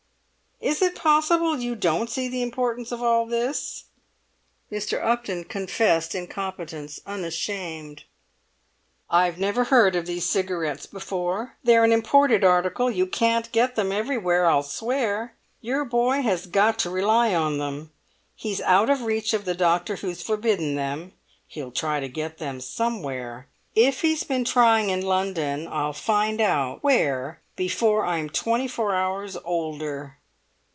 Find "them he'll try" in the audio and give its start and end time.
20.75-21.99